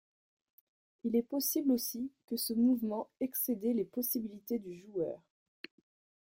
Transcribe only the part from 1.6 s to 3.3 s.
aussi que ce mouvement